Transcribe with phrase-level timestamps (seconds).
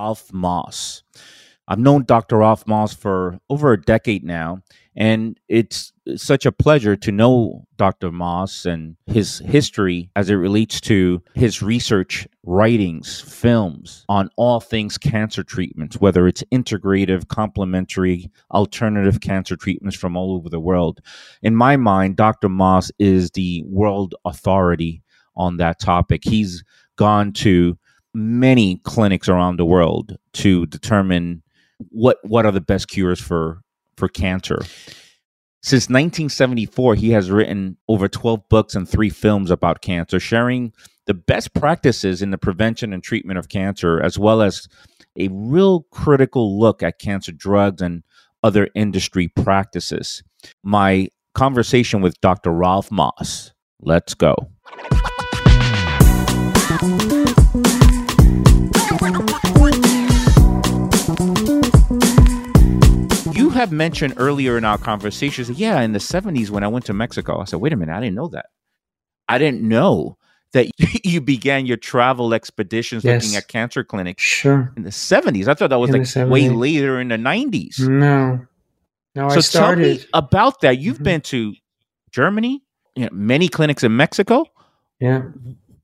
[0.00, 1.02] Ralph Moss.
[1.68, 2.38] I've known Dr.
[2.38, 4.62] Ralph Moss for over a decade now,
[4.96, 8.10] and it's such a pleasure to know Dr.
[8.10, 14.96] Moss and his history as it relates to his research, writings, films on all things
[14.96, 21.00] cancer treatments, whether it's integrative, complementary, alternative cancer treatments from all over the world.
[21.42, 22.48] In my mind, Dr.
[22.48, 25.02] Moss is the world authority
[25.36, 26.22] on that topic.
[26.24, 26.64] He's
[26.96, 27.78] gone to
[28.14, 31.42] many clinics around the world to determine
[31.90, 33.62] what what are the best cures for
[33.96, 34.60] for cancer.
[35.62, 40.72] Since 1974, he has written over 12 books and three films about cancer, sharing
[41.06, 44.66] the best practices in the prevention and treatment of cancer, as well as
[45.16, 48.02] a real critical look at cancer drugs and
[48.42, 50.22] other industry practices.
[50.62, 52.52] My conversation with Dr.
[52.52, 53.52] Ralph Moss.
[53.80, 54.50] Let's go.
[63.60, 67.40] Have mentioned earlier in our conversations, yeah, in the 70s when I went to Mexico,
[67.40, 68.46] I said, wait a minute, I didn't know that.
[69.28, 70.16] I didn't know
[70.52, 70.66] that
[71.04, 73.22] you began your travel expeditions Yes.
[73.22, 74.72] looking at cancer clinics Sure.
[74.76, 75.46] in the 70s.
[75.48, 77.78] I thought that was In like way later in the 90s.
[77.88, 78.46] No.
[79.14, 79.98] No, I so tell started.
[80.00, 80.78] me about that.
[80.78, 81.04] You've Mhm.
[81.04, 81.54] been to
[82.12, 82.62] Germany,
[82.96, 84.44] you know, many clinics in Mexico.
[85.00, 85.22] Yeah.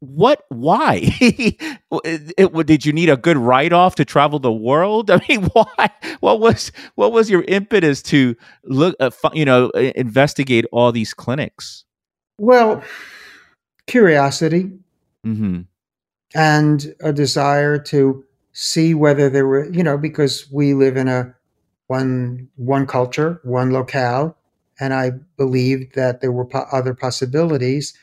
[0.06, 0.44] What?
[0.48, 1.00] Why?
[1.20, 5.10] it, it- did you need a good write off to travel the world?
[5.10, 5.90] I mean, why?
[6.20, 11.84] What was what was your impetus to look, uh, you know, investigate all these clinics?
[12.38, 12.82] Well,
[13.86, 14.72] curiosity
[15.24, 15.62] hmm
[16.34, 21.34] and a desire to see whether there were, you know, because we live in a
[21.86, 24.36] one one culture, one locale,
[24.80, 27.94] and I believed that there were po- other possibilities.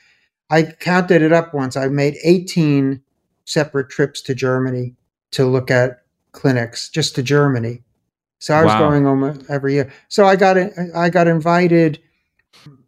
[0.54, 1.76] I counted it up once.
[1.76, 3.02] I made 18
[3.46, 4.96] separate trips to Germany
[5.32, 7.82] to look at clinics, just to Germany.
[8.40, 8.80] So I was Wow.
[8.80, 9.92] going almost every year.
[10.10, 10.58] So I got
[10.96, 12.00] I got invited.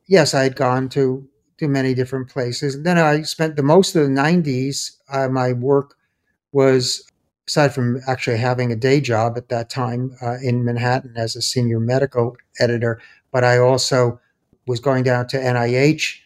[0.07, 1.27] Yes, I had gone to
[1.57, 2.75] to many different places.
[2.75, 4.97] And Then I spent the most of the 90s.
[5.09, 5.95] Uh, my work
[6.51, 7.03] was
[7.47, 11.41] aside from actually having a day job at that time uh, in Manhattan as a
[11.41, 13.01] senior medical editor,
[13.31, 14.19] but I also
[14.67, 16.24] was going down to NIH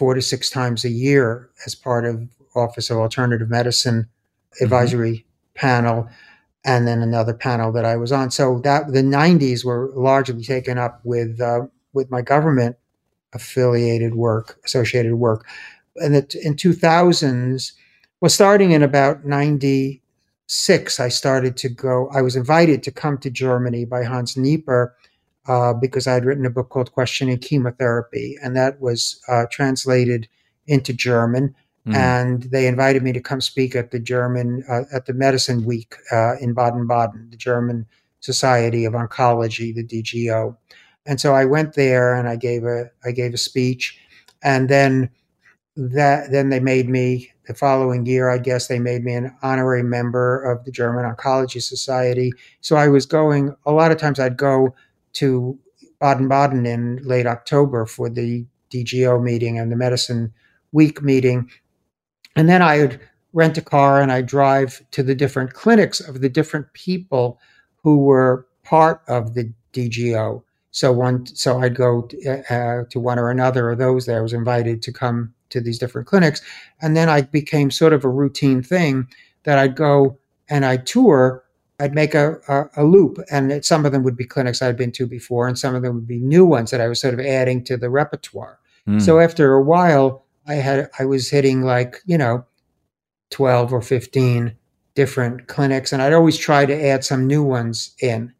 [0.00, 4.08] four to six times a year as part of Office of Alternative Medicine
[4.62, 6.08] advisory panel,
[6.64, 8.30] and then another panel that I was on.
[8.30, 12.76] So that the '90s were largely taken up with uh, with my government
[13.34, 15.46] affiliated work, associated work,
[15.96, 17.72] and that in 2000s,
[18.22, 22.08] well, starting in about '96, I started to go.
[22.08, 24.94] I was invited to come to Germany by Hans Nieper
[25.50, 30.28] uh, because I had written a book called Questioning Chemotherapy, and that was uh, translated
[30.68, 31.56] into German.
[31.88, 31.94] Mm.
[31.96, 35.96] And they invited me to come speak at the German, uh, at the Medicine Week
[36.12, 37.84] uh, in Baden Baden, the German
[38.20, 40.56] Society of Oncology, the DGO.
[41.04, 43.98] And so I went there and I gave a, I gave a speech.
[44.44, 45.10] And then
[45.74, 49.82] that, then they made me, the following year, I guess, they made me an honorary
[49.82, 52.32] member of the German Oncology Society.
[52.60, 54.76] So I was going, a lot of times I'd go
[55.14, 55.58] to
[56.00, 60.32] Baden Baden in late October for the DGO meeting and the Medicine
[60.72, 61.50] Week meeting.
[62.36, 63.00] And then I would
[63.32, 67.38] rent a car and I'd drive to the different clinics of the different people
[67.82, 70.42] who were part of the DGO.
[70.70, 74.06] So one, so I'd go to, uh, to one or another of those.
[74.06, 76.40] That I was invited to come to these different clinics,
[76.80, 79.08] and then I became sort of a routine thing
[79.42, 81.42] that I'd go and I'd tour
[81.80, 84.76] I'd make a, a, a loop, and it, some of them would be clinics I'd
[84.76, 87.14] been to before, and some of them would be new ones that I was sort
[87.14, 88.58] of adding to the repertoire.
[88.86, 89.00] Mm.
[89.00, 92.44] So after a while, I had I was hitting like you know,
[93.30, 94.56] twelve or fifteen
[94.94, 98.34] different clinics, and I'd always try to add some new ones in.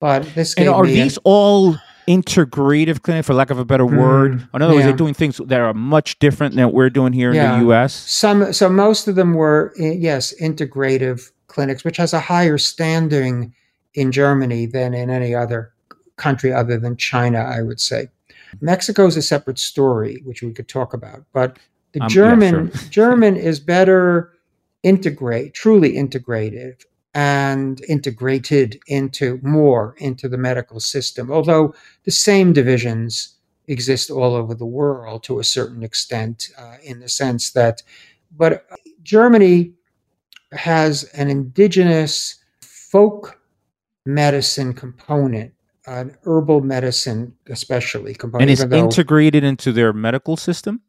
[0.00, 1.76] But this and are these all
[2.08, 4.32] integrative clinic, for lack of a better word?
[4.32, 4.88] Mm, In other words, yeah.
[4.88, 7.94] they're doing things that are much different than what we're doing here in the U.S.
[7.94, 8.52] some.
[8.52, 13.54] So most of them were eh, yes, integrative clinics, which has a higher standing
[13.94, 15.72] in Germany than in any other
[16.16, 18.08] country other than China, I would say.
[18.60, 21.58] Mexico is a separate story, which we could talk about, but
[21.92, 22.90] the Um, yeah, German sure.
[22.90, 24.32] German is better
[24.82, 31.30] integrate, truly integrated and integrated into more into the medical system.
[31.30, 31.74] Although
[32.04, 33.36] the same divisions
[33.66, 37.82] exist all over the world to a certain extent, uh, in the sense that,
[38.36, 38.66] but
[39.02, 39.72] Germany
[40.52, 43.40] has an indigenous folk
[44.06, 45.52] medicine component,
[45.86, 50.80] an herbal medicine especially component, And it's though- integrated into their medical system.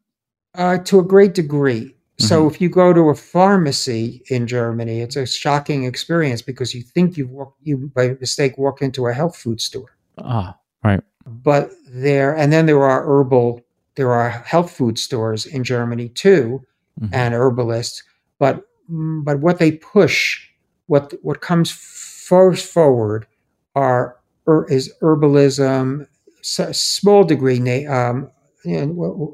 [0.54, 1.96] uh, to a great degree.
[2.18, 2.50] So Mhm.
[2.50, 7.16] if you go to a pharmacy in Germany, it's a shocking experience because you think
[7.16, 9.96] you've walked, you by mistake walk into a health food store.
[10.18, 11.00] Ah, right.
[11.26, 13.62] But there, and then there are herbal,
[13.94, 16.60] there are health food stores in Germany too,
[17.00, 17.08] Mhm.
[17.12, 18.02] and herbalists.
[18.38, 18.62] But
[18.92, 20.40] but what they push,
[20.86, 23.26] what what comes first forward,
[23.74, 24.16] are
[24.46, 26.06] er, is herbalism,
[26.42, 28.30] small degree na- um,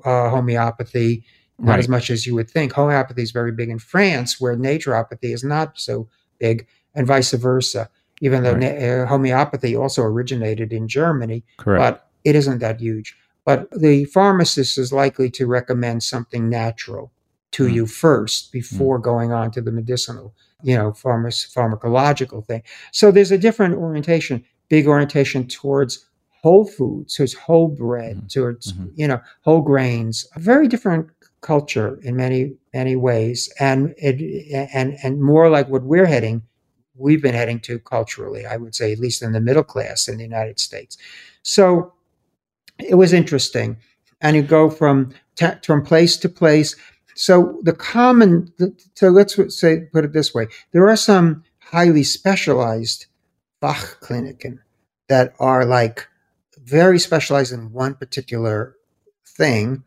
[0.05, 1.25] uh, homeopathy,
[1.59, 1.79] not Right.
[1.81, 2.73] as much as you would think.
[2.73, 6.09] Homeopathy is very big in France, where naturopathy is not so
[6.39, 7.91] big, and vice versa.
[8.21, 8.81] Even though Right.
[8.81, 11.81] na- uh, homeopathy also originated in Germany, Correct.
[11.81, 13.17] but it isn't that huge.
[13.45, 17.11] But the pharmacist is likely to recommend something natural
[17.53, 17.73] to Mm.
[17.73, 22.63] you first before going on to the medicinal, you know, pharma- pharmacological thing.
[22.93, 26.05] So there's a different orientation, big orientation towards
[26.43, 28.33] whole foods, towards whole bread, Mhm.
[28.33, 28.91] towards Mhm.
[28.95, 30.27] you know whole grains.
[30.37, 31.09] A very different
[31.41, 34.21] culture in many many ways, and it
[34.75, 36.43] and and more like what we're heading.
[36.97, 40.17] We've been heading to culturally, I would say, at least in the middle class in
[40.19, 40.99] the United States.
[41.43, 41.93] So
[42.79, 43.77] it was interesting,
[44.21, 46.77] and you go from ta- from place to place.
[47.19, 48.53] So the common,
[48.95, 53.07] so let's say put it this way: there are some highly specialized
[53.61, 54.61] Bach Fachkliniken
[55.09, 56.07] that are like
[56.63, 58.77] very specialized in one particular
[59.27, 59.83] thing,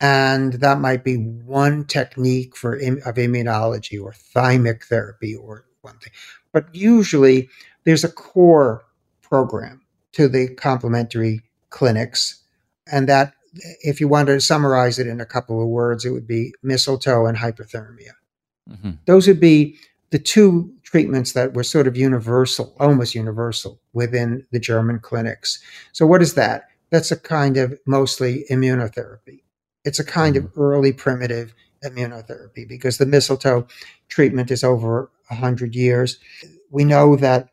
[0.00, 6.14] and that might be one technique for of immunology or thymic therapy or one thing.
[6.50, 7.50] But usually,
[7.84, 8.86] there's a core
[9.20, 9.82] program
[10.12, 12.42] to the complementary clinics,
[12.90, 16.26] and that, if you wanted to summarize it in a couple of words, it would
[16.26, 18.12] be mistletoe and hyperthermia.
[18.70, 18.98] Mhm.
[19.06, 19.76] Those would be
[20.10, 25.60] the two treatments that were sort of universal, almost universal within the German clinics.
[25.92, 26.68] So, what is that?
[26.90, 29.42] That's a kind of mostly immunotherapy.
[29.84, 31.54] It's a kind of early primitive
[31.84, 33.66] immunotherapy because the mistletoe
[34.08, 36.18] treatment is over 100 years.
[36.70, 37.48] We know that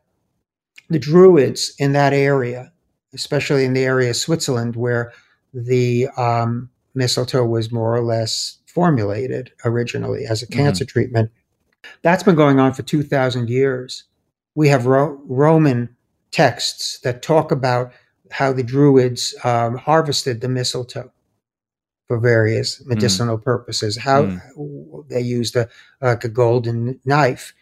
[0.89, 2.71] the Druids in that area,
[3.13, 5.13] especially in the area of Switzerland where
[5.53, 10.51] the um, mistletoe was more or less formulated originally as a Mhm.
[10.51, 11.31] cancer treatment,
[12.01, 14.03] that's been going on for 2,000 years.
[14.55, 15.89] We have Ro- Roman
[16.31, 17.91] texts that talk about
[18.31, 21.11] how the Druids um, harvested the mistletoe
[22.07, 24.23] for various medicinal purposes, how
[25.09, 25.67] they used a,
[26.01, 27.53] like a golden knife.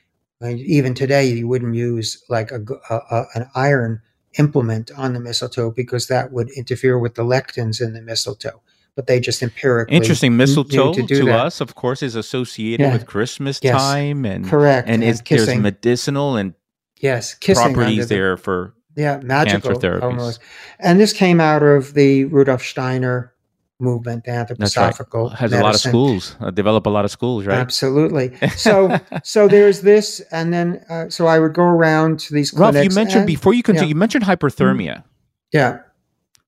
[0.42, 4.02] And even today, you wouldn't use like a, a- a- an iron
[4.38, 8.62] implement on the mistletoe because that would interfere with the lectins in the mistletoe.
[8.96, 10.38] But they just empirically Interesting.
[10.38, 12.94] Mistletoe to to, us, of course, is associated Yeah.
[12.94, 13.76] with Christmas Yes.
[13.82, 14.88] time and Correct.
[14.88, 15.62] and is, there's kissing.
[15.62, 16.54] medicinal and
[17.02, 20.02] yes, kissing properties the- there for Yeah, magical therapies.
[20.04, 20.40] almost.
[20.80, 23.34] And this came out of the Rudolf Steiner
[23.80, 24.94] movement, the that's right.
[24.94, 26.36] anthroposophical Has a lot of schools.
[26.40, 27.58] Uh, develop a lot of schools, right?
[27.58, 28.32] Absolutely.
[28.56, 32.76] So, so there's this, and then uh, so I would go around to these Ralph,
[32.76, 33.90] you mentioned and- before you continue, yeah.
[33.90, 35.04] you mentioned hyperthermia.
[35.52, 35.80] yeah,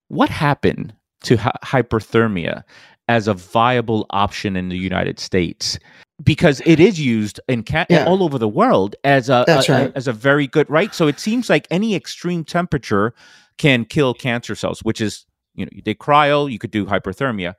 [0.07, 0.93] What happened
[1.23, 2.63] to hy- hyperthermia
[3.09, 5.79] as a viable option in the United States?
[6.23, 8.05] Because it is used in ca- Yeah.
[8.05, 10.93] all over the world as a, a- a- as a very good right.
[10.95, 13.13] So it seems like any extreme temperature
[13.57, 15.25] can kill cancer cells, which is
[15.57, 17.55] you know you did cryo, you could do hyperthermia.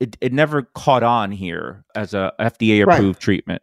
[0.00, 2.96] It, it never caught on here as a FDA Right.
[2.96, 3.62] approved treatment.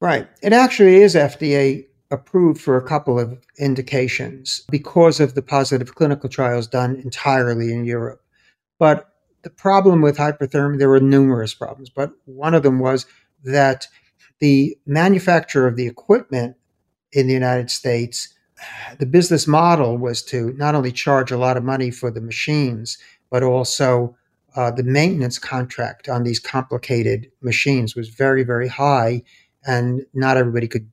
[0.00, 0.28] right.
[0.42, 6.28] It actually is FDA approved for a couple of indications because of the positive clinical
[6.28, 8.22] trials done entirely in Europe.
[8.78, 9.08] But
[9.42, 13.06] the problem with hyperthermia, there were numerous problems, but one of them was
[13.44, 13.86] that
[14.40, 16.56] the manufacturer of the equipment
[17.12, 18.33] in the United States,
[18.98, 22.98] the business model was to not only charge a lot of money for the machines,
[23.30, 24.16] but also
[24.56, 29.22] uh, the maintenance contract on these complicated machines was very, very high,
[29.66, 30.88] and not everybody could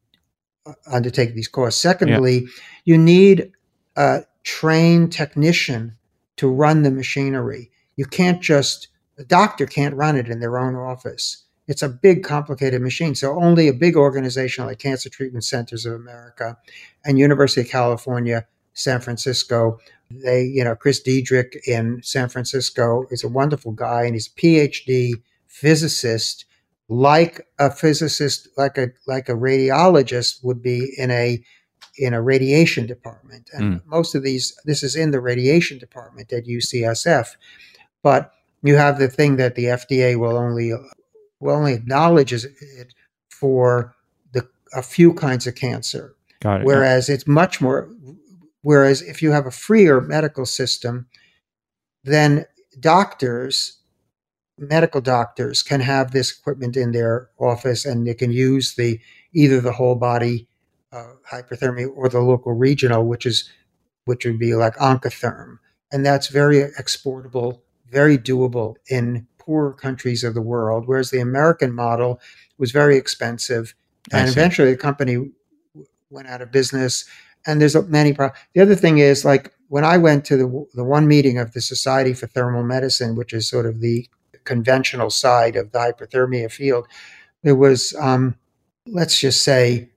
[0.65, 1.79] uh, undertake these costs.
[1.79, 2.47] Secondly,
[2.85, 3.51] you need
[3.95, 5.95] a trained technician
[6.37, 7.69] to run the machinery.
[7.95, 8.87] You can't just,
[9.17, 11.43] a doctor can't run it in their own office.
[11.71, 13.15] It's a big, complicated machine.
[13.15, 16.57] So only a big organization like Cancer Treatment Centers of America
[17.05, 23.23] and University of California, San Francisco, they, you know, Chris Diederich in San Francisco is
[23.23, 25.13] a wonderful guy and he's a PhD
[25.47, 26.43] physicist,
[26.89, 31.41] like a physicist, like a like a radiologist would be in a
[31.97, 33.49] in a radiation department.
[33.53, 33.89] And hmm.
[33.89, 37.27] most of these, this is in the radiation department at UCSF.
[38.03, 40.73] But you have the thing that the FDA will only
[41.49, 42.93] only acknowledges it
[43.29, 43.95] for
[44.33, 46.65] the a few kinds of cancer, Got it.
[46.65, 47.89] whereas it's much more.
[48.63, 51.07] Whereas if you have a freer medical system,
[52.03, 52.45] then
[52.79, 53.81] doctors
[54.61, 58.99] medical doctors can have this equipment in their office and they can use the
[59.33, 60.47] either the whole body
[60.91, 63.49] uh, hyperthermia or the local regional, which is
[64.05, 65.57] which would be like Oncotherm,
[65.91, 70.83] and that's very exportable, very doable in poorer countries of the world.
[70.87, 72.19] Whereas the American model
[72.57, 73.73] was very expensive,
[74.11, 75.31] and eventually the company
[76.09, 77.05] went out of business.
[77.45, 78.39] And there's many problems.
[78.53, 81.61] The other thing is like when I went to the the one meeting of the
[81.61, 84.07] Society for Thermal Medicine, which is sort of the
[84.43, 86.87] conventional side of the hyperthermia field,
[87.43, 88.35] there was, um,
[88.85, 89.89] let's just say,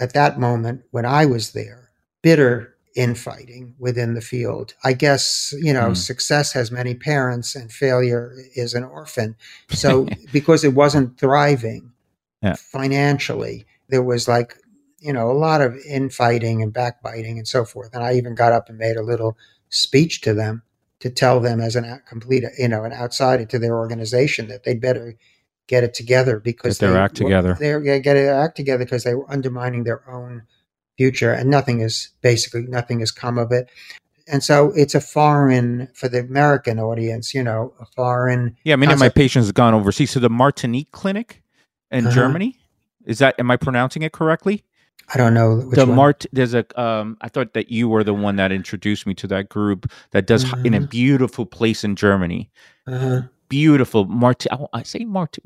[0.00, 1.90] at that moment when I was there,
[2.22, 4.74] bitter infighting within the field.
[4.82, 5.96] I guess, you know, mm.
[5.96, 9.36] success has many parents and failure is an orphan.
[9.68, 11.92] So because it wasn't thriving
[12.42, 12.56] yeah.
[12.56, 14.56] financially, there was like,
[14.98, 17.94] you know, a lot of infighting and backbiting and so forth.
[17.94, 19.38] And I even got up and made a little
[19.68, 20.62] speech to them
[20.98, 24.80] to tell them as an complete, you know, an outsider to their organization that they'd
[24.80, 25.16] better
[25.68, 27.56] get it together because get their they, act together.
[27.60, 30.42] They're get their act together because they were undermining their own
[30.98, 33.70] future and nothing is basically nothing has come of it.
[34.30, 38.54] And so it's a foreign for the American audience, you know, a foreign.
[38.64, 38.96] Yeah, many concept.
[38.96, 41.42] of my patients have gone overseas to the Martinique clinic
[41.90, 42.14] in uh-huh.
[42.14, 42.58] Germany.
[43.06, 44.64] Is that am I pronouncing it correctly?
[45.14, 45.70] I don't know.
[45.70, 49.14] the Mart there's a um I thought that you were the one that introduced me
[49.14, 50.84] to that group that does in a mm-hmm.
[50.86, 52.50] beautiful place in Germany.
[52.86, 53.22] Uh-huh.
[53.48, 55.38] Beautiful Mart I, I say Mart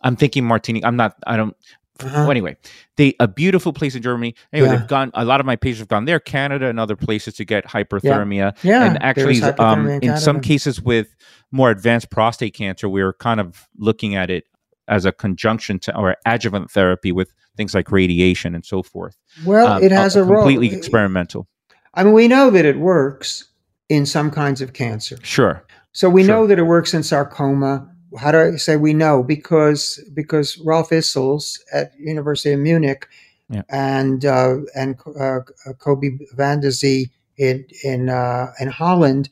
[0.00, 0.84] I'm thinking Martinique.
[0.84, 1.54] I'm not I don't
[2.00, 2.20] uh-huh.
[2.20, 2.56] Well, anyway,
[2.96, 4.34] they a beautiful place in Germany.
[4.52, 4.76] Anyway, yeah.
[4.76, 5.10] they've gone.
[5.14, 8.56] A lot of my patients have gone there, Canada, and other places to get hyperthermia.
[8.62, 11.16] Yeah, yeah and actually, um, in, in some cases with
[11.50, 14.44] more advanced prostate cancer, we are kind of looking at it
[14.86, 19.16] as a conjunction to or adjuvant therapy with things like radiation and so forth.
[19.44, 20.78] Well, um, it has a, a completely role.
[20.78, 21.48] experimental.
[21.94, 23.48] I mean, we know that it works
[23.88, 25.18] in some kinds of cancer.
[25.22, 25.64] Sure.
[25.92, 26.28] So we sure.
[26.28, 29.22] know that it works in sarcoma how do I say we know?
[29.22, 33.06] Because because Rolf Issels at University of Munich
[33.50, 33.62] yeah.
[33.68, 35.40] and uh, and uh,
[35.78, 39.28] Kobe van der Zee in in uh, in Holland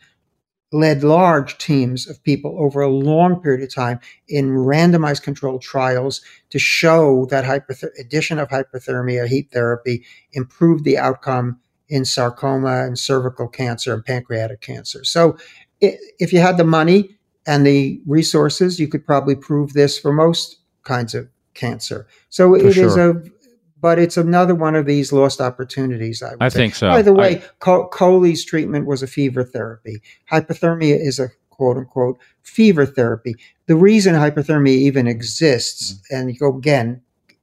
[0.73, 6.21] led large teams of people over a long period of time in randomized controlled trials
[6.51, 12.99] to show that hyperth- addition of hyperthermia heat therapy improved the outcome in sarcoma and
[12.99, 15.05] cervical cancer and pancreatic cancer.
[15.05, 15.37] So
[15.81, 17.16] if you had the money
[17.47, 22.07] and the resources, you could probably prove this for most kinds of cancer.
[22.29, 22.87] So for it sure.
[22.87, 23.23] is a,
[23.81, 26.23] but it's another one of these lost opportunities.
[26.23, 26.89] I, I think so.
[26.89, 30.03] By the way, I, Coley's treatment was a fever therapy.
[30.31, 33.37] Hyperthermia is a quote unquote fever therapy.
[33.67, 36.01] The reason hyperthermia even exists, mm.
[36.11, 37.03] and you go again,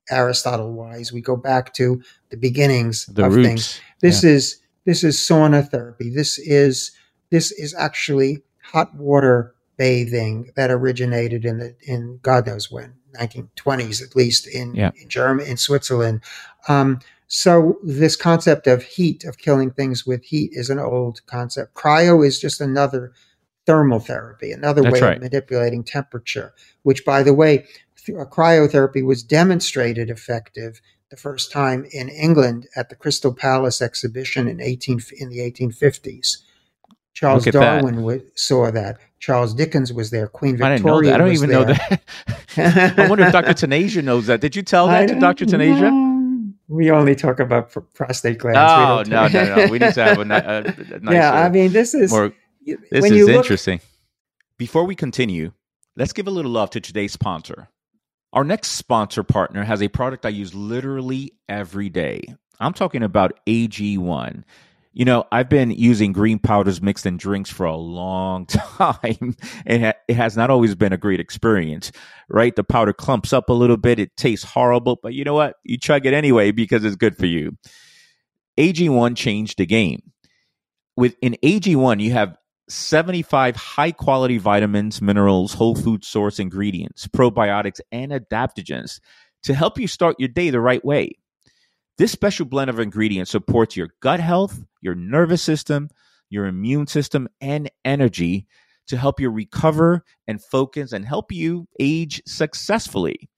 [0.10, 3.48] Aristotle wise, we go back to the beginnings the of roots.
[3.48, 3.82] things.
[4.02, 4.32] This yeah.
[4.32, 6.10] is this is sauna therapy.
[6.10, 6.92] This is
[7.30, 14.02] this is actually hot water bathing that originated in the in God knows when 1920s
[14.02, 14.92] at least in, yeah.
[15.00, 16.22] in Germany in Switzerland.
[16.68, 21.74] Um, so this concept of heat of killing things with heat is an old concept.
[21.74, 23.14] Cryo is just another
[23.66, 25.18] thermal therapy, another That's way right.
[25.18, 26.54] of manipulating temperature.
[26.84, 27.66] Which, by the way,
[28.06, 34.60] cryotherapy was demonstrated effective the first time in England at the Crystal Palace exhibition in
[34.60, 36.38] 18 in the 1850s.
[37.14, 38.32] Charles Darwin that.
[38.36, 38.98] saw that.
[39.24, 40.28] Charles Dickens was there.
[40.28, 40.74] Queen Victoria.
[40.74, 41.14] I didn't know that.
[41.14, 41.60] I don't even there.
[41.60, 41.74] know
[42.58, 42.98] that.
[43.00, 43.54] I wonder if Dr.
[43.54, 44.42] Tanasia knows that.
[44.42, 45.46] Did you tell that to Dr.
[45.46, 45.90] Tanasia?
[45.90, 46.54] No.
[46.68, 48.60] We only talk about pr- prostate glands.
[48.60, 49.72] Oh no, no, no.
[49.72, 51.14] We need to have a, a, a nice.
[51.14, 52.34] Yeah, I mean, this is more.
[52.66, 53.80] This is interesting.
[54.58, 55.54] Before we continue,
[55.96, 57.70] let's give a little love to today's sponsor.
[58.34, 62.24] Our next sponsor partner has a product I use literally every day.
[62.60, 64.44] I'm talking about AG1.
[64.96, 68.46] You know, I've been using green powders mixed in drinks for a long
[68.78, 69.36] time,
[69.66, 71.92] and it has not always been a great experience,
[72.30, 72.56] right?
[72.56, 73.98] The powder clumps up a little bit.
[73.98, 75.56] It tastes horrible, but you know what?
[75.64, 77.58] You chug it anyway because it's good for you.
[78.60, 80.12] AG1 changed the game.
[80.96, 82.38] With in AG1, you have
[82.70, 89.00] 75 high quality vitamins, minerals, whole food source ingredients, probiotics, and adaptogens
[89.44, 91.18] to help you start your day the right way.
[91.98, 95.90] This special blend of ingredients supports your gut health, your nervous system,
[96.30, 98.48] your immune system, and energy
[98.88, 103.30] to help you recover and focus and help you age successfully.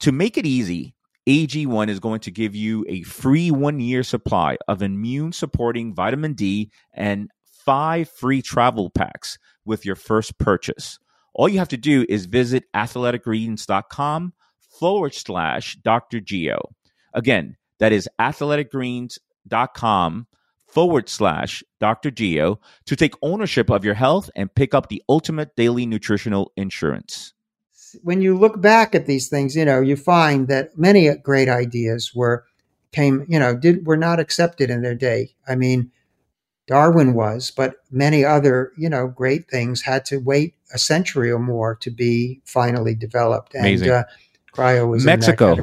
[0.00, 0.94] To make it easy,
[1.26, 6.34] AG1 is going to give you a free one year supply of immune supporting vitamin
[6.34, 7.30] D and
[7.64, 10.98] five free travel packs with your first purchase.
[11.32, 14.34] All you have to do is visit athleticgreens.com
[14.78, 16.20] forward slash Dr.
[16.20, 16.60] Geo.
[17.14, 20.26] Again, that is athleticgreens.com
[20.66, 22.10] forward slash Dr.
[22.10, 27.32] Geo to take ownership of your health and pick up the ultimate daily nutritional insurance.
[28.02, 32.12] When you look back at these things, you know, you find that many great ideas
[32.12, 32.44] were
[32.90, 35.36] came, you know, did were not accepted in their day.
[35.46, 35.92] I mean,
[36.66, 41.38] Darwin was, but many other, you know, great things had to wait a century or
[41.38, 43.54] more to be finally developed.
[43.54, 43.90] And Amazing.
[43.90, 44.04] Uh,
[44.52, 45.56] cryo was Mexico.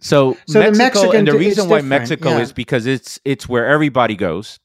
[0.00, 2.40] So, so Mexico, the and the reason why Mexico yeah.
[2.40, 4.60] is because it's it's where everybody goes,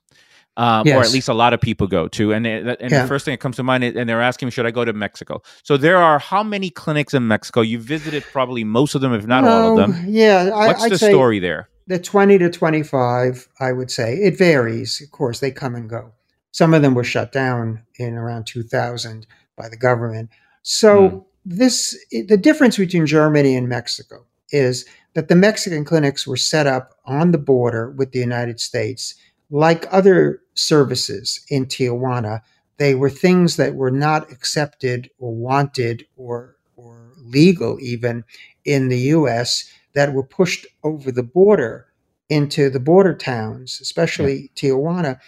[0.57, 0.97] um, yes.
[0.97, 2.33] or at least a lot of people go to.
[2.33, 3.01] And and yeah.
[3.01, 4.83] the first thing that comes to mind, is, and they're asking me, should I go
[4.83, 5.41] to Mexico?
[5.63, 7.61] So there are how many clinics in Mexico?
[7.61, 10.05] You visited probably most of them, if not all of them.
[10.07, 11.69] Yeah, what's I'd the story there?
[11.87, 15.01] The twenty to twenty-five, I would say it varies.
[15.01, 16.11] Of course, they come and go.
[16.51, 20.29] Some of them were shut down in around two thousand by the government.
[20.61, 21.25] So mm.
[21.45, 26.93] this the difference between Germany and Mexico is that the Mexican clinics were set up
[27.05, 29.15] on the border with the United States.
[29.49, 32.41] Like other services in Tijuana,
[32.77, 38.23] they were things that were not accepted or wanted or, or legal even
[38.65, 41.87] in the US that were pushed over the border
[42.29, 44.71] into the border towns, especially yeah.
[44.71, 45.19] Tijuana.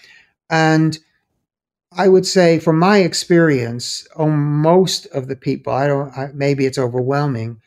[0.49, 0.97] And
[1.91, 6.65] I would say, from my experience, oh, most of the people, I don't, I, maybe
[6.65, 7.61] it's overwhelming,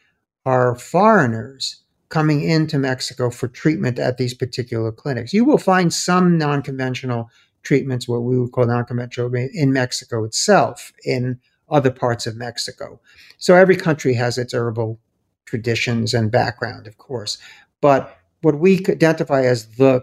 [0.47, 5.33] are foreigners coming into Mexico for treatment at these particular clinics.
[5.33, 7.31] You will find some non conventional
[7.63, 13.01] treatments, what we would call non conventional, in Mexico itself, in other parts of Mexico.
[13.39, 15.01] So every country has its herbal
[15.47, 17.39] traditions and background, of course.
[17.81, 20.01] But what we identify as the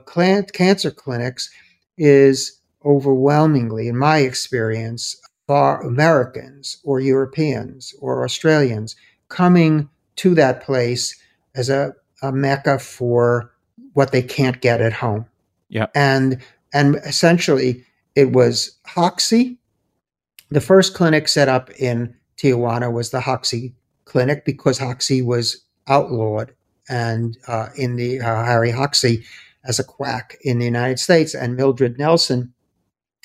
[0.54, 1.50] cancer clinics
[1.98, 5.16] is overwhelmingly, in my experience,
[5.48, 8.96] far Americans or Europeans or Australians
[9.30, 11.18] coming to that place
[11.56, 13.52] as a, a mecca for
[13.94, 15.26] what they can't get at home.
[15.70, 15.88] Yeah.
[15.96, 16.42] And
[16.74, 19.58] and essentially it was Hoxsey.
[20.50, 23.74] The first clinic set up in Tijuana was the Hoxsey
[24.06, 26.54] clinic because Hoxsey was outlawed
[26.90, 29.26] and uh, in the uh, Harry Hoxsey
[29.64, 32.54] as a quack in the United States and Mildred Nelson,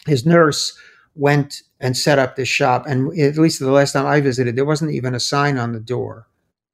[0.06, 0.78] his nurse,
[1.14, 2.86] went and set up this shop.
[2.86, 5.80] And at least the last time I visited, there wasn't even a sign on the
[5.80, 6.28] door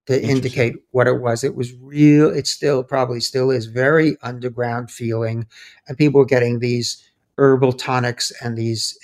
[0.06, 1.44] to indicate what it was.
[1.44, 2.28] It was real.
[2.30, 5.46] It still probably still is very underground feeling,
[5.88, 7.02] and people were getting these
[7.38, 8.98] herbal tonics and these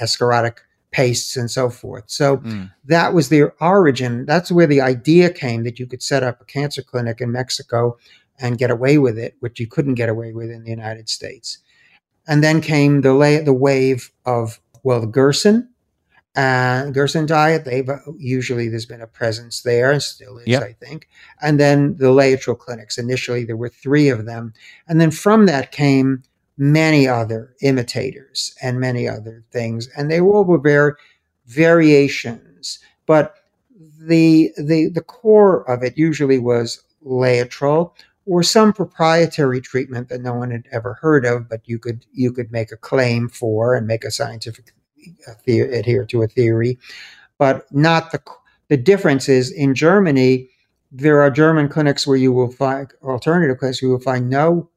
[0.00, 0.58] escharotic
[0.90, 2.04] pastes and so forth.
[2.06, 2.70] So mm.
[2.84, 4.26] that was their origin.
[4.26, 7.96] That's where the idea came that you could set up a cancer clinic in Mexico
[8.38, 11.58] and get away with it, which you couldn't get away with in the United States.
[12.26, 15.68] And then came the la- the wave of well, the Gerson,
[16.34, 20.62] and Gerson diet, they've uh, usually there's been a presence there and still is, yep.
[20.62, 21.08] I think.
[21.42, 22.96] And then the Laetrile clinics.
[22.96, 24.54] Initially, there were three of them,
[24.88, 26.22] and then from that came
[26.56, 30.92] many other imitators and many other things, and they all were very
[31.46, 32.78] variations.
[33.06, 33.34] But
[33.98, 37.92] the the the core of it usually was Laetrile
[38.24, 42.32] or some proprietary treatment that no one had ever heard of, but you could you
[42.32, 44.72] could make a claim for and make a scientific
[45.44, 46.78] the- adhere to a theory,
[47.38, 48.20] but not the
[48.68, 50.48] the difference is in Germany
[50.90, 54.68] there are German clinics where you will find alternative clinics where you will find no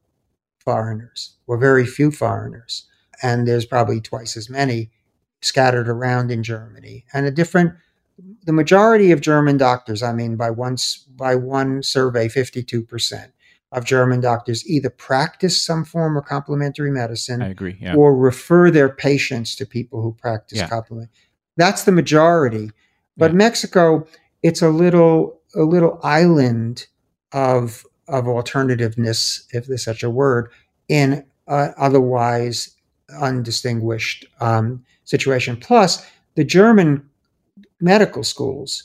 [0.58, 2.86] foreigners or very few foreigners,
[3.22, 4.90] and there's probably twice as many
[5.42, 7.74] scattered around in Germany, and a different.
[8.46, 13.32] The majority of German doctors, I mean, by once by one survey, fifty-two percent
[13.72, 17.94] of German doctors either practice some form of complementary medicine I agree, yeah.
[17.94, 20.68] or refer their patients to people who practice yeah.
[20.68, 21.10] complement.
[21.56, 22.70] That's the majority.
[23.16, 23.38] But yeah.
[23.38, 24.06] Mexico,
[24.42, 26.86] it's a little a little island
[27.32, 30.50] of of alternativeness, if there's such a word,
[30.88, 32.76] in uh, otherwise
[33.20, 35.56] undistinguished um, situation.
[35.56, 37.08] Plus, the German
[37.80, 38.84] medical schools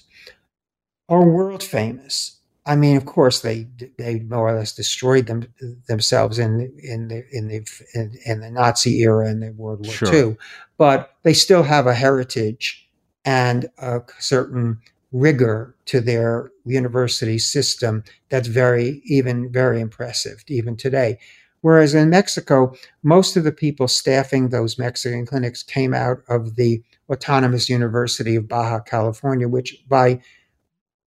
[1.10, 5.52] are world famous I mean, of course, they they more or less destroyed them
[5.88, 9.94] themselves in in the in the in, in the Nazi era and the World War
[9.94, 10.14] sure.
[10.14, 10.38] II,
[10.78, 12.88] but they still have a heritage
[13.26, 14.80] and a certain
[15.12, 21.18] rigor to their university system that's very even very impressive even today.
[21.62, 26.84] Whereas in Mexico, most of the people staffing those Mexican clinics came out of the
[27.10, 30.22] Autonomous University of Baja California, which by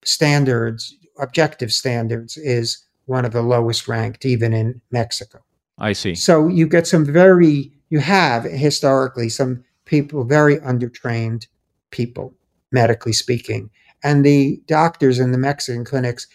[0.05, 5.41] standards objective standards is one of the lowest ranked, even in Mexico.
[5.79, 6.15] I see.
[6.15, 11.47] So you get some very, you have historically some people, very undertrained
[11.91, 12.35] people,
[12.73, 13.71] medically speaking.
[14.03, 16.27] And the doctors in the Mexican clinics,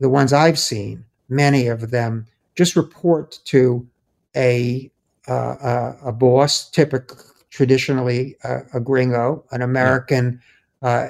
[0.00, 3.86] the ones I've seen, many of them just report to
[4.36, 4.90] a
[5.28, 7.16] uh, a boss, typically
[7.50, 10.40] traditionally a gringo, an American
[10.80, 11.08] uh,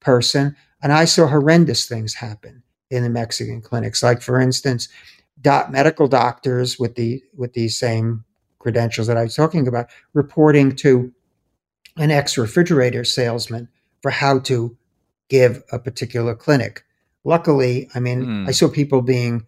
[0.00, 4.02] person, and I saw horrendous things happen in the Mexican clinics.
[4.02, 4.88] Like, for instance,
[5.40, 8.24] doc, medical doctors with the with these same
[8.58, 11.10] credentials that I was talking about reporting to
[11.96, 13.68] an ex refrigerator salesman
[14.02, 14.76] for how to
[15.30, 16.84] give a particular clinic.
[17.24, 18.48] Luckily, I mean, mm.
[18.48, 19.46] I saw people being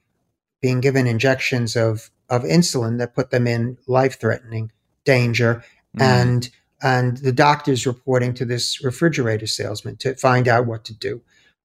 [0.63, 4.73] being given injections of of insulin that put them in life threatening
[5.05, 5.63] danger,
[5.97, 6.03] mm.
[6.03, 6.49] and
[6.83, 11.23] and the doctors reporting to this refrigerator salesman to find out what to do.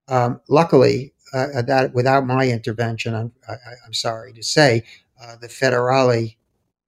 [0.07, 3.53] Um, luckily, uh, uh that without my intervention, I'm, I,
[3.85, 4.83] am sorry to say,
[5.21, 6.35] uh, the federale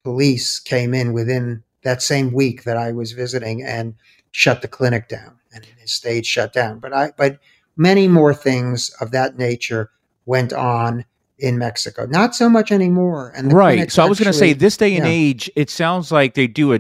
[0.03, 3.95] police came in within that same week that I was visiting and
[4.31, 6.79] shut the clinic down, and it stayed shut down.
[6.79, 7.39] But I, but
[7.77, 9.91] many more things of that nature
[10.25, 11.05] went on
[11.39, 12.05] in Mexico.
[12.05, 13.33] Not so much anymore.
[13.36, 13.91] And right.
[13.91, 16.73] So I was going to say, this day and age, it sounds like they do
[16.73, 16.79] a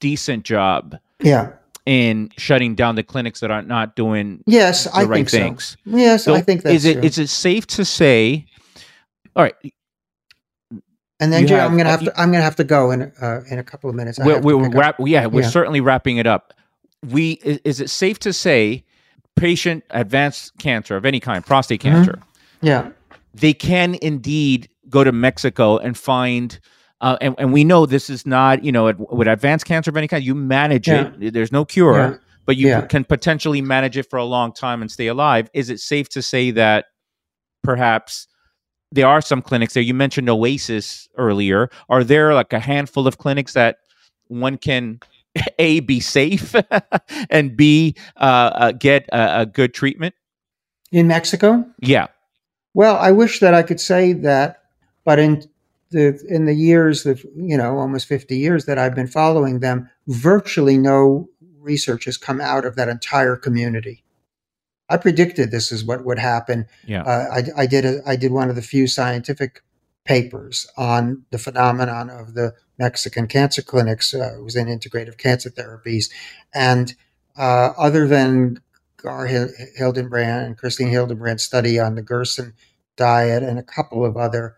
[0.00, 0.98] decent job.
[1.20, 1.52] Yeah.
[1.86, 5.78] In shutting down the clinics that are not doing yes, the I right think things.
[5.86, 5.96] So.
[5.96, 7.02] Yes, so I think that's is it true.
[7.02, 8.44] is it safe to say?
[9.34, 9.54] All right.
[11.20, 12.20] And then, Jay, have, I'm gonna have to.
[12.20, 14.18] I'm gonna have to go in uh, in a couple of minutes.
[14.18, 15.48] We're, we're wrap, yeah, we're yeah.
[15.48, 16.52] certainly wrapping it up.
[17.08, 18.84] We is, is, it safe to say,
[19.34, 21.94] patient advanced cancer of any kind, prostate mm-hmm.
[21.94, 22.18] cancer?
[22.60, 22.90] Yeah,
[23.32, 26.60] they can indeed go to Mexico and find
[27.00, 30.08] uh, and, and we know this is not, you know, with advanced cancer of any
[30.08, 31.12] kind, you manage yeah.
[31.20, 31.32] it.
[31.32, 32.16] There's no cure, yeah.
[32.44, 32.82] but you yeah.
[32.82, 35.48] can potentially manage it for a long time and stay alive.
[35.54, 36.86] Is it safe to say that
[37.62, 38.26] perhaps
[38.90, 39.82] there are some clinics there?
[39.82, 41.70] You mentioned Oasis earlier.
[41.88, 43.78] Are there like a handful of clinics that
[44.26, 44.98] one can
[45.60, 46.54] a be safe
[47.30, 50.16] and b uh, uh, get a, a good treatment
[50.90, 51.64] in Mexico?
[51.78, 52.08] Yeah.
[52.74, 54.62] Well, I wish that I could say that,
[55.04, 55.48] but in
[55.90, 59.90] the in the years that you know almost 50 years that I've been following them,
[60.06, 64.04] virtually no research has come out of that entire community.
[64.88, 66.66] I predicted this is what would happen.
[66.86, 69.62] Yeah, uh, I, I did a, I did one of the few scientific
[70.04, 74.14] papers on the phenomenon of the Mexican cancer clinics.
[74.14, 76.10] Uh, it was in integrative cancer therapies,
[76.54, 76.94] and
[77.36, 78.60] uh, other than
[78.98, 82.54] Gar Hildenbrand and Christine Hildenbrand's study on the Gerson
[82.96, 84.56] diet and a couple of other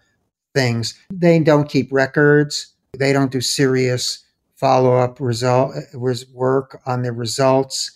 [0.54, 0.98] things.
[1.10, 2.74] They don't keep records.
[2.98, 4.24] They don't do serious
[4.56, 5.74] follow up result
[6.34, 7.92] work on the results.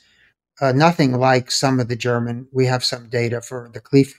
[0.61, 2.49] Uh, nothing like some of the German.
[2.53, 4.19] We have some data for the Cleve,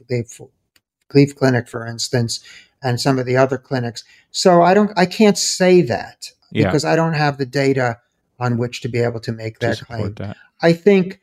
[1.07, 2.41] Cleve Clinic, for instance,
[2.83, 4.03] and some of the other clinics.
[4.31, 6.65] So I don't, I can't say that yeah.
[6.65, 7.99] because I don't have the data
[8.39, 10.13] on which to be able to make that to claim.
[10.15, 10.37] That.
[10.61, 11.21] I think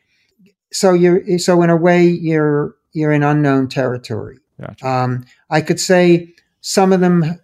[0.72, 0.92] so.
[0.92, 4.38] You're so in a way you're you're in unknown territory.
[4.60, 4.86] Gotcha.
[4.86, 7.40] Um, I could say some of them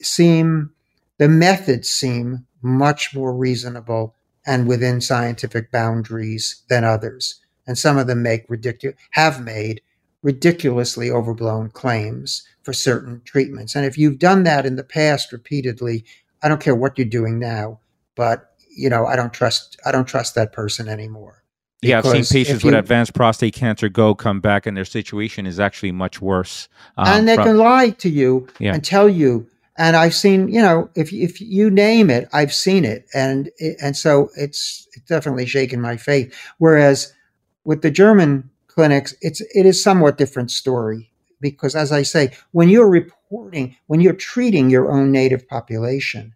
[0.00, 0.70] seem,
[1.18, 4.14] the methods seem much more reasonable
[4.46, 7.40] and within scientific boundaries than others.
[7.66, 9.80] And some of them make ridiculous, have made
[10.22, 13.74] ridiculously overblown claims for certain treatments.
[13.74, 16.04] And if you've done that in the past repeatedly,
[16.42, 17.80] I don't care what you're doing now,
[18.14, 21.42] but you know, I don't trust I don't trust that person anymore.
[21.82, 25.46] Yeah, I've seen patients you, with advanced prostate cancer go come back, and their situation
[25.46, 26.68] is actually much worse.
[26.98, 28.74] Um, and they from, can lie to you yeah.
[28.74, 29.46] and tell you.
[29.78, 33.96] And I've seen, you know, if if you name it, I've seen it, and and
[33.96, 36.34] so it's, it's definitely shaken my faith.
[36.58, 37.14] Whereas
[37.64, 42.68] with the German clinics, it's it is somewhat different story because, as I say, when
[42.68, 46.34] you're reporting, when you're treating your own native population,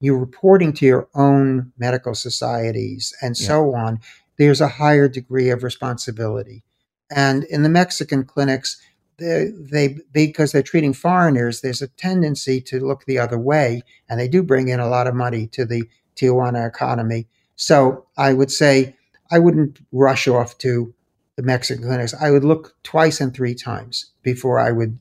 [0.00, 3.46] you're reporting to your own medical societies and yeah.
[3.46, 4.00] so on
[4.38, 6.62] there's a higher degree of responsibility.
[7.10, 8.80] And in the Mexican clinics,
[9.18, 14.20] they, they, because they're treating foreigners, there's a tendency to look the other way, and
[14.20, 15.84] they do bring in a lot of money to the
[16.16, 17.26] Tijuana economy.
[17.56, 18.96] So I would say
[19.30, 20.94] I wouldn't rush off to
[21.36, 22.14] the Mexican clinics.
[22.14, 24.98] I would look twice and three times before I would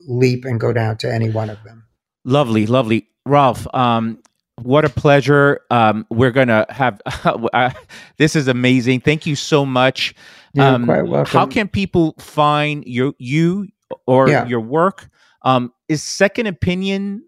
[0.00, 1.84] leap and go down to any one of them.
[2.24, 3.08] Lovely, lovely.
[3.24, 4.18] Ralph, um,
[4.62, 5.60] what a pleasure.
[5.70, 7.70] Um, we're going to have uh,
[8.16, 9.00] this is amazing.
[9.00, 10.14] Thank you so much.
[10.54, 11.32] You're um, quite welcome.
[11.32, 13.68] How can people find your you
[14.06, 14.46] or yeah.
[14.46, 15.08] your work?
[15.42, 17.22] Um, is Second Opinion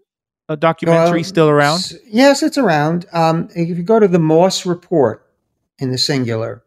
[0.49, 1.93] a documentary still around?
[2.05, 3.05] Yes, it's around.
[3.13, 5.25] Um, if you go to the Moss Report
[5.77, 6.63] in the singular,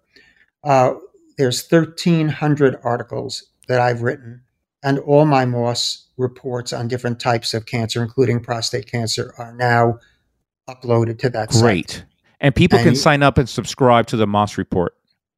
[0.64, 0.94] uh,
[1.36, 4.42] there's 1,300 articles that I've written,
[4.84, 9.98] and all my Moss reports on different types of cancer, including prostate cancer, are now
[10.80, 11.62] uploaded to that site.
[11.62, 11.90] Great.
[11.90, 12.04] Site.
[12.40, 14.94] And people and can sign up and subscribe to the Moss Report.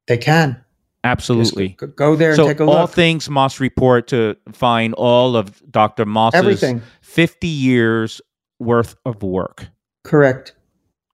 [0.07, 0.61] They can.
[1.03, 1.77] Absolutely.
[1.79, 2.75] Just go there so take a look.
[2.75, 6.05] All things Moss Report to find all of Dr.
[6.05, 6.81] Moss's Everything.
[7.01, 8.21] 50 years
[8.59, 9.67] worth of work.
[10.03, 10.55] Correct.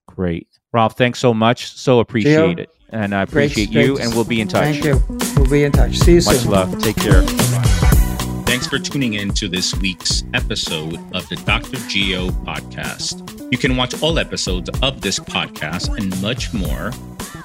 [0.08, 0.48] Great.
[0.72, 1.74] Ralph, thanks so much.
[1.74, 2.70] So appreciate it.
[2.90, 4.80] And I appreciate you, and we'll be in touch.
[4.80, 5.02] Thank you.
[5.38, 5.98] We'll be in touch.
[5.98, 6.52] See you Much soon.
[6.52, 6.82] love.
[6.82, 7.71] Take care.
[8.52, 11.78] Thanks for tuning in to this week's episode of the Dr.
[11.88, 13.50] Geo podcast.
[13.50, 16.92] You can watch all episodes of this podcast and much more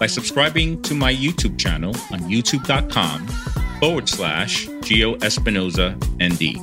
[0.01, 3.25] by subscribing to my YouTube channel on youtube.com
[3.79, 6.57] forward slash Geo Espinosa ND.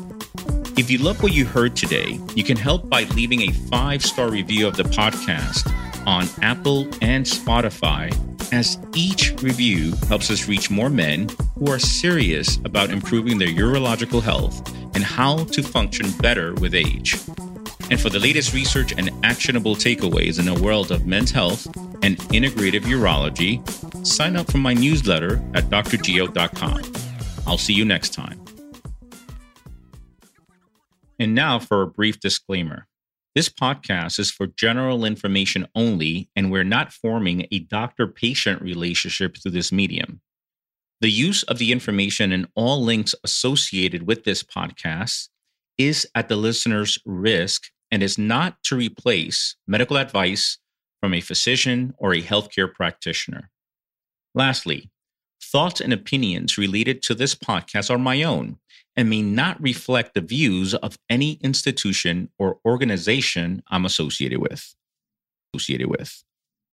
[0.77, 4.29] If you love what you heard today, you can help by leaving a five star
[4.29, 5.73] review of the podcast
[6.05, 8.11] on Apple and Spotify,
[8.51, 14.21] as each review helps us reach more men who are serious about improving their urological
[14.21, 17.15] health and how to function better with age.
[17.89, 21.65] And for the latest research and actionable takeaways in the world of men's health
[22.01, 23.61] and integrative urology,
[24.05, 26.81] sign up for my newsletter at drgeo.com.
[27.45, 28.43] I'll see you next time.
[31.19, 32.87] And now for a brief disclaimer.
[33.35, 39.37] This podcast is for general information only, and we're not forming a doctor patient relationship
[39.37, 40.21] through this medium.
[41.01, 45.29] The use of the information and all links associated with this podcast
[45.79, 50.59] is at the listener's risk and is not to replace medical advice
[51.01, 53.49] from a physician or a healthcare practitioner.
[54.35, 54.91] Lastly,
[55.43, 58.59] thoughts and opinions related to this podcast are my own
[58.95, 64.75] and may not reflect the views of any institution or organization I'm associated with.
[65.53, 66.23] Associated with.